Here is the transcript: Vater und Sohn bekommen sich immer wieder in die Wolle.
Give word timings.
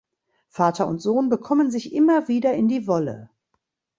Vater 0.49 0.87
und 0.87 0.97
Sohn 0.99 1.29
bekommen 1.29 1.69
sich 1.69 1.93
immer 1.93 2.27
wieder 2.27 2.55
in 2.55 2.67
die 2.67 2.87
Wolle. 2.87 3.29